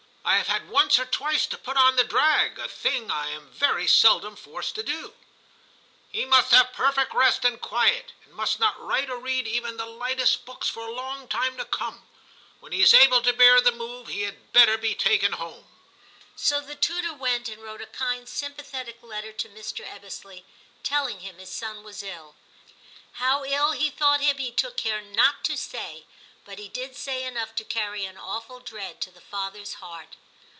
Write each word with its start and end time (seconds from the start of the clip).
I 0.23 0.37
have 0.37 0.47
had 0.47 0.69
once 0.69 0.99
or 0.99 1.03
288 1.05 1.07
TIM 1.09 1.09
CHAP. 1.09 1.11
twice 1.11 1.47
to 1.49 1.57
put 1.65 1.77
on 1.77 1.95
the 1.95 2.03
drag, 2.03 2.59
a 2.59 2.67
thing 2.67 3.09
I 3.09 3.29
am 3.29 3.49
very 3.51 3.87
seldom 3.87 4.35
forced 4.35 4.75
to 4.75 4.83
do/ 4.83 5.15
* 5.61 6.11
He 6.13 6.25
must 6.25 6.51
have 6.51 6.73
perfect 6.73 7.13
rest 7.13 7.43
and 7.43 7.59
quiet, 7.59 8.13
and 8.23 8.33
must 8.35 8.59
not 8.59 8.79
write 8.79 9.09
or 9.09 9.17
read 9.17 9.47
even 9.47 9.75
the 9.75 9.87
lightest 9.87 10.45
books 10.45 10.69
for 10.69 10.85
a 10.87 10.91
long 10.93 11.27
time 11.27 11.57
to 11.57 11.65
come; 11.65 12.07
when 12.59 12.71
he 12.71 12.83
is 12.83 12.93
able 12.93 13.23
to 13.23 13.33
bear 13.33 13.59
the 13.59 13.71
move, 13.71 14.07
he 14.09 14.21
had 14.21 14.53
better 14.53 14.77
be 14.77 14.93
taken 14.93 15.33
home.' 15.33 15.67
So 16.35 16.61
the 16.61 16.75
tutor 16.75 17.15
went 17.15 17.49
and 17.49 17.61
wrote 17.61 17.81
a 17.81 17.87
kind 17.87 18.29
sympathetic 18.29 18.99
letter 19.01 19.33
to 19.33 19.49
Mr. 19.49 19.83
Ebbesley, 19.83 20.45
telling 20.83 21.21
him 21.21 21.39
his 21.39 21.51
son 21.51 21.83
was 21.83 22.03
ill. 22.03 22.35
How 23.13 23.43
ill 23.43 23.71
he 23.71 23.89
thought 23.89 24.21
him 24.21 24.37
he 24.37 24.51
took 24.51 24.77
care 24.77 25.01
not 25.01 25.43
to 25.45 25.57
say, 25.57 26.05
but 26.43 26.57
he 26.57 26.67
did 26.67 26.95
say 26.97 27.21
enough 27.23 27.53
to 27.53 27.63
carry 27.63 28.03
an 28.03 28.17
awful 28.17 28.59
dread 28.59 28.99
to 28.99 29.11
the 29.11 29.21
father's 29.21 29.75
heart. 29.75 30.15